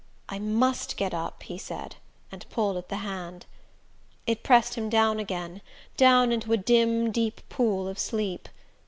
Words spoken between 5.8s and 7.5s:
down into a dim deep